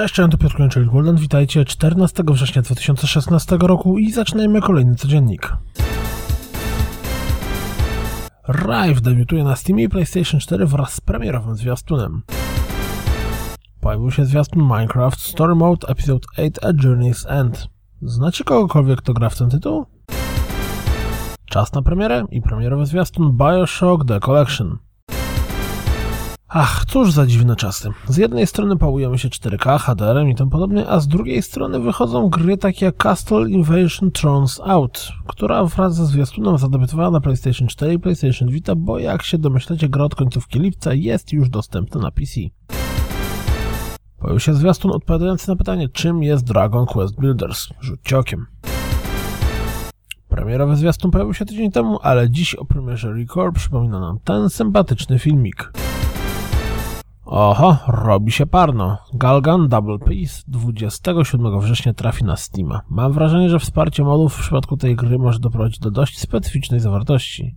Cześć, 0.00 0.14
cześć, 0.14 0.30
to 0.30 0.38
Piotr 0.38 0.56
Kończyk 0.56 0.86
Golden. 0.86 1.16
Witajcie 1.16 1.64
14 1.64 2.22
września 2.26 2.62
2016 2.62 3.58
roku 3.60 3.98
i 3.98 4.12
zaczynajmy 4.12 4.60
kolejny 4.60 4.94
codziennik. 4.94 5.52
Rive 8.48 9.00
debiutuje 9.00 9.44
na 9.44 9.56
Steamie 9.56 9.84
i 9.84 9.88
PlayStation 9.88 10.40
4 10.40 10.66
wraz 10.66 10.92
z 10.94 11.00
premierowym 11.00 11.56
zwiastunem. 11.56 12.22
Pojawił 13.80 14.10
się 14.10 14.24
zwiastun 14.24 14.62
Minecraft 14.62 15.20
Story 15.20 15.54
Mode 15.54 15.88
Episode 15.88 16.26
8 16.38 16.52
A 16.62 16.72
Journey's 16.72 17.24
End. 17.28 17.68
Znacie 18.02 18.44
kogokolwiek, 18.44 18.98
kto 18.98 19.12
gra 19.12 19.30
w 19.30 19.38
ten 19.38 19.50
tytuł? 19.50 19.86
Czas 21.44 21.72
na 21.72 21.82
premierę 21.82 22.24
i 22.30 22.42
premierowy 22.42 22.86
zwiastun 22.86 23.36
Bioshock 23.36 24.04
The 24.04 24.20
Collection. 24.20 24.78
Ach, 26.52 26.84
cóż 26.84 27.12
za 27.12 27.26
dziwne 27.26 27.56
czasy. 27.56 27.90
Z 28.08 28.16
jednej 28.16 28.46
strony 28.46 28.76
pałujemy 28.76 29.18
się 29.18 29.28
4K, 29.28 29.78
HDR 29.78 30.26
i 30.28 30.34
tym 30.34 30.50
podobnie, 30.50 30.88
a 30.88 31.00
z 31.00 31.08
drugiej 31.08 31.42
strony 31.42 31.80
wychodzą 31.80 32.28
gry 32.28 32.56
takie 32.56 32.86
jak 32.86 32.96
Castle 32.96 33.50
Invasion 33.50 34.10
Thrones 34.10 34.60
Out, 34.64 35.12
która 35.26 35.64
wraz 35.64 35.94
ze 35.94 36.06
zwiastunem 36.06 36.58
zadebiutowała 36.58 37.10
na 37.10 37.20
PlayStation 37.20 37.68
4 37.68 37.94
i 37.94 37.98
PlayStation 37.98 38.48
Vita, 38.48 38.74
bo 38.74 38.98
jak 38.98 39.22
się 39.22 39.38
domyślacie, 39.38 39.88
gra 39.88 40.04
od 40.04 40.14
końcówki 40.14 40.58
lipca 40.58 40.94
jest 40.94 41.32
już 41.32 41.48
dostępna 41.48 42.00
na 42.00 42.10
PC. 42.10 42.40
Pojawił 44.18 44.40
się 44.40 44.54
zwiastun 44.54 44.90
odpowiadający 44.90 45.48
na 45.48 45.56
pytanie, 45.56 45.88
czym 45.88 46.22
jest 46.22 46.44
Dragon 46.44 46.86
Quest 46.86 47.20
Builders. 47.20 47.68
Rzućcie 47.80 48.18
okiem. 48.18 48.46
Premierowy 50.28 50.76
zwiastun 50.76 51.10
pojawił 51.10 51.34
się 51.34 51.44
tydzień 51.44 51.70
temu, 51.70 51.98
ale 52.02 52.30
dziś 52.30 52.54
o 52.54 52.64
premierze 52.64 53.12
Record 53.12 53.56
przypomina 53.56 54.00
nam 54.00 54.18
ten 54.24 54.50
sympatyczny 54.50 55.18
filmik. 55.18 55.72
Oho, 57.30 57.76
robi 57.88 58.32
się 58.32 58.46
parno. 58.46 58.98
Galgan 59.14 59.68
Double 59.68 59.98
Peace 59.98 60.42
27 60.48 61.60
września 61.60 61.94
trafi 61.94 62.24
na 62.24 62.36
Steama. 62.36 62.80
Mam 62.88 63.12
wrażenie, 63.12 63.50
że 63.50 63.58
wsparcie 63.58 64.04
modów 64.04 64.34
w 64.34 64.40
przypadku 64.40 64.76
tej 64.76 64.96
gry 64.96 65.18
może 65.18 65.38
doprowadzić 65.38 65.78
do 65.78 65.90
dość 65.90 66.18
specyficznej 66.18 66.80
zawartości. 66.80 67.56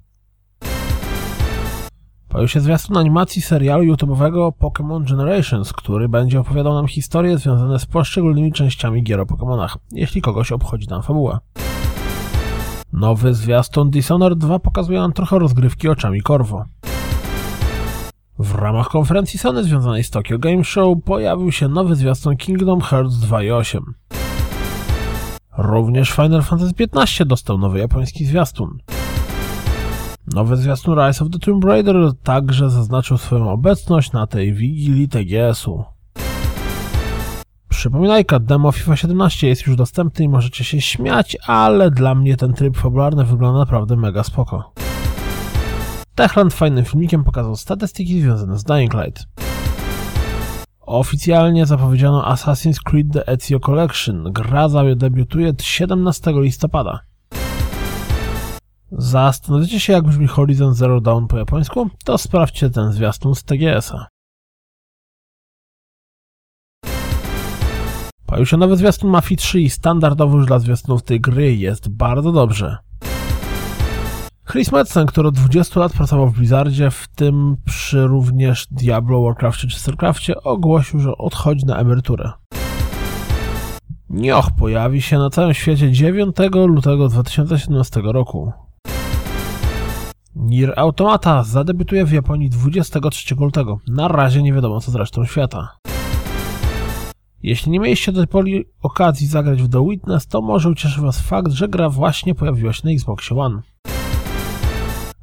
Pojawił 2.29 2.47
się 2.47 2.59
zwiastun 2.59 2.97
animacji 2.97 3.41
serialu 3.41 3.83
YouTube'owego 3.83 4.51
Pokémon 4.51 5.03
Generations, 5.09 5.73
który 5.73 6.09
będzie 6.09 6.39
opowiadał 6.39 6.73
nam 6.73 6.87
historie 6.87 7.37
związane 7.37 7.79
z 7.79 7.85
poszczególnymi 7.85 8.51
częściami 8.51 9.03
gier 9.03 9.19
o 9.19 9.25
Pokémonach, 9.25 9.77
jeśli 9.91 10.21
kogoś 10.21 10.51
obchodzi 10.51 10.87
tam 10.87 11.03
fabuła. 11.03 11.39
Nowy 12.93 13.33
zwiastun 13.33 13.89
Dishonored 13.89 14.39
2 14.39 14.59
pokazuje 14.59 14.99
nam 14.99 15.13
trochę 15.13 15.39
rozgrywki 15.39 15.89
oczami 15.89 16.21
Corvo. 16.21 16.65
W 18.39 18.55
ramach 18.55 18.89
konferencji 18.89 19.39
Sony 19.39 19.63
związanej 19.63 20.03
z 20.03 20.09
Tokyo 20.09 20.39
Game 20.39 20.63
Show 20.63 20.97
pojawił 21.05 21.51
się 21.51 21.67
nowy 21.67 21.95
zwiastun 21.95 22.37
Kingdom 22.37 22.81
Hearts 22.81 23.15
2.8. 23.15 23.79
Również 25.57 26.11
Final 26.11 26.41
Fantasy 26.41 26.73
XV 26.79 27.25
dostał 27.25 27.57
nowy 27.57 27.79
japoński 27.79 28.25
zwiastun. 28.25 28.77
Nowy 30.33 30.57
zwiastun 30.57 30.99
Rise 30.99 31.23
of 31.23 31.31
the 31.31 31.39
Tomb 31.39 31.63
Raider 31.63 31.95
także 32.23 32.69
zaznaczył 32.69 33.17
swoją 33.17 33.51
obecność 33.51 34.11
na 34.11 34.27
tej 34.27 34.53
wigilii 34.53 35.09
TGS-u. 35.09 35.83
Przypominajka, 37.69 38.39
demo 38.39 38.71
FIFA 38.71 38.95
17 38.95 39.47
jest 39.47 39.67
już 39.67 39.75
dostępny 39.75 40.25
i 40.25 40.29
możecie 40.29 40.63
się 40.63 40.81
śmiać, 40.81 41.37
ale 41.47 41.91
dla 41.91 42.15
mnie 42.15 42.37
ten 42.37 42.53
tryb 42.53 42.77
fabularny 42.77 43.25
wygląda 43.25 43.59
naprawdę 43.59 43.95
mega 43.95 44.23
spoko. 44.23 44.82
Techland 46.15 46.53
fajnym 46.53 46.85
filmikiem 46.85 47.23
pokazał 47.23 47.55
statystyki 47.55 48.21
związane 48.21 48.59
z 48.59 48.63
Dying 48.63 48.93
Light. 48.93 49.23
Oficjalnie 50.81 51.65
zapowiedziano 51.65 52.21
Assassin's 52.33 52.79
Creed 52.83 53.13
The 53.13 53.27
Ezio 53.27 53.59
Collection. 53.59 54.33
Gra 54.33 54.69
debiutuje 54.95 55.53
17 55.61 56.31
listopada. 56.35 56.99
Zastanawiacie 58.91 59.79
się 59.79 59.93
jak 59.93 60.03
brzmi 60.03 60.27
Horizon 60.27 60.73
Zero 60.73 61.01
Dawn 61.01 61.27
po 61.27 61.37
japońsku? 61.37 61.89
To 62.05 62.17
sprawdźcie 62.17 62.69
ten 62.69 62.91
zwiastun 62.91 63.35
z 63.35 63.43
TGS-a. 63.43 64.07
Pojawił 68.25 68.45
się 68.45 68.57
nowy 68.57 68.77
zwiastun 68.77 69.09
Mafii 69.09 69.37
3 69.37 69.61
i 69.61 69.69
standardowo 69.69 70.37
już 70.37 70.45
dla 70.45 70.59
zwiastunów 70.59 71.03
tej 71.03 71.21
gry 71.21 71.55
jest 71.55 71.89
bardzo 71.89 72.31
dobrze. 72.31 72.77
Chris 74.53 74.71
Metzen, 74.71 75.05
który 75.05 75.27
od 75.27 75.35
20 75.35 75.79
lat 75.79 75.93
pracował 75.93 76.29
w 76.29 76.37
Blizzardzie, 76.37 76.91
w 76.91 77.07
tym 77.07 77.57
przy 77.65 78.07
również 78.07 78.67
Diablo, 78.71 79.21
Warcraftie 79.21 79.67
czy 79.67 79.79
StarCraftie, 79.79 80.43
ogłosił, 80.43 80.99
że 80.99 81.17
odchodzi 81.17 81.65
na 81.65 81.77
emeryturę. 81.77 82.31
Nioch 84.09 84.51
pojawi 84.51 85.01
się 85.01 85.17
na 85.17 85.29
całym 85.29 85.53
świecie 85.53 85.91
9 85.91 86.35
lutego 86.67 87.09
2017 87.09 88.01
roku. 88.03 88.51
Nier 90.35 90.73
Automata 90.75 91.43
zadebiutuje 91.43 92.05
w 92.05 92.11
Japonii 92.11 92.49
23 92.49 93.35
lutego. 93.35 93.79
Na 93.87 94.07
razie 94.07 94.43
nie 94.43 94.53
wiadomo 94.53 94.81
co 94.81 94.91
z 94.91 94.95
resztą 94.95 95.25
świata. 95.25 95.77
Jeśli 97.43 97.71
nie 97.71 97.79
mieliście 97.79 98.11
do 98.11 98.19
tej 98.19 98.27
pory 98.27 98.65
okazji 98.81 99.27
zagrać 99.27 99.61
w 99.61 99.69
The 99.69 99.87
Witness, 99.89 100.27
to 100.27 100.41
może 100.41 100.69
ucieszy 100.69 101.01
Was 101.01 101.21
fakt, 101.21 101.51
że 101.51 101.67
gra 101.67 101.89
właśnie 101.89 102.35
pojawiła 102.35 102.73
się 102.73 102.81
na 102.87 102.91
Xbox 102.91 103.31
One. 103.31 103.61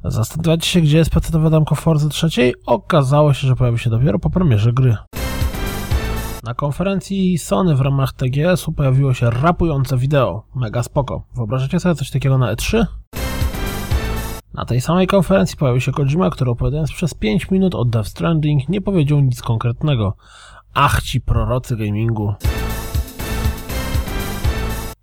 Zastanawiacie 0.03 0.67
się, 0.67 0.81
gdzie 0.81 0.97
jest 0.97 1.09
pecetowe 1.09 1.49
damko 1.49 1.75
Forza 1.75 2.09
trzeciej? 2.09 2.53
Okazało 2.65 3.33
się, 3.33 3.47
że 3.47 3.55
pojawi 3.55 3.79
się 3.79 3.89
dopiero 3.89 4.19
po 4.19 4.29
premierze 4.29 4.73
gry. 4.73 4.97
Na 6.43 6.53
konferencji 6.53 7.37
Sony 7.37 7.75
w 7.75 7.81
ramach 7.81 8.13
TGS-u 8.13 8.73
pojawiło 8.73 9.13
się 9.13 9.29
rapujące 9.29 9.97
wideo. 9.97 10.43
Mega 10.55 10.83
spoko. 10.83 11.23
Wyobrażacie 11.35 11.79
sobie 11.79 11.95
coś 11.95 12.11
takiego 12.11 12.37
na 12.37 12.55
E3? 12.55 12.85
Na 14.53 14.65
tej 14.65 14.81
samej 14.81 15.07
konferencji 15.07 15.57
pojawił 15.57 15.81
się 15.81 15.91
Kojima, 15.91 16.29
który 16.29 16.51
opowiadając 16.51 16.91
przez 16.91 17.13
5 17.13 17.51
minut 17.51 17.75
o 17.75 17.85
Death 17.85 18.09
Stranding 18.09 18.69
nie 18.69 18.81
powiedział 18.81 19.19
nic 19.19 19.41
konkretnego. 19.41 20.15
Ach 20.73 21.03
ci 21.03 21.21
prorocy 21.21 21.75
gamingu. 21.77 22.33